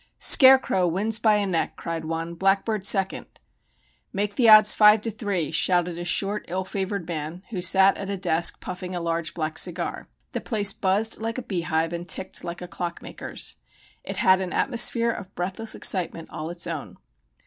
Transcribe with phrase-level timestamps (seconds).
[0.17, 3.27] "Scarecrow wins by a neck!" cried one, "Blackbird second!"
[4.11, 8.09] "Make the odds 5 to 3," shouted a short, ill favored man, who sat at
[8.09, 10.07] a desk puffing a large black cigar.
[10.31, 13.57] The place buzzed like a beehive and ticked like a clockmaker's.
[14.03, 16.97] It had an atmosphere of breathless excitement all its own.